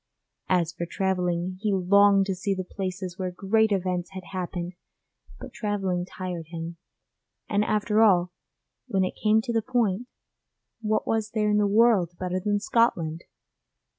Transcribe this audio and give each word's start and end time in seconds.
As 0.49 0.73
for 0.73 0.87
travelling, 0.87 1.59
he 1.61 1.71
longed 1.71 2.25
to 2.25 2.33
see 2.33 2.55
the 2.55 2.63
places 2.63 3.19
where 3.19 3.29
great 3.29 3.71
events 3.71 4.09
had 4.13 4.23
happened, 4.31 4.73
but 5.39 5.53
travelling 5.53 6.05
tired 6.07 6.47
him, 6.47 6.77
and 7.47 7.63
after 7.63 8.01
all, 8.01 8.31
when 8.87 9.03
it 9.03 9.13
came 9.15 9.41
to 9.43 9.53
the 9.53 9.61
point, 9.61 10.07
what 10.81 11.05
was 11.05 11.29
there 11.35 11.51
in 11.51 11.57
the 11.59 11.67
world 11.67 12.17
better 12.19 12.39
than 12.39 12.59
Scotland? 12.59 13.25